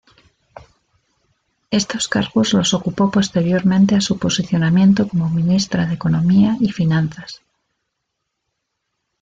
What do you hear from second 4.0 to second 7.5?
su posicionamiento como Ministra de Economía y Finanzas.